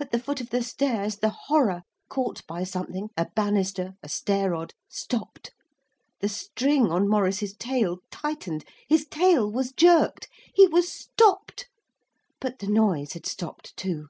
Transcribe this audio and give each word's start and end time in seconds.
At 0.00 0.12
the 0.12 0.18
foot 0.18 0.40
of 0.40 0.48
the 0.48 0.62
stairs 0.62 1.16
the 1.16 1.28
horror, 1.28 1.82
caught 2.08 2.40
by 2.46 2.64
something 2.64 3.10
a 3.18 3.26
banister 3.26 3.92
a 4.02 4.08
stair 4.08 4.52
rod 4.52 4.72
stopped. 4.88 5.50
The 6.20 6.28
string 6.30 6.86
on 6.90 7.06
Maurice's 7.06 7.54
tail 7.54 7.98
tightened, 8.10 8.64
his 8.88 9.04
tail 9.04 9.52
was 9.52 9.72
jerked, 9.72 10.26
he 10.54 10.66
was 10.66 10.90
stopped. 10.90 11.68
But 12.40 12.60
the 12.60 12.66
noise 12.68 13.12
had 13.12 13.26
stopped 13.26 13.76
too. 13.76 14.06